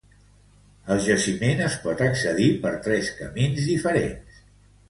[0.95, 4.43] Al jaciment es pot accedir per tres camins diferents.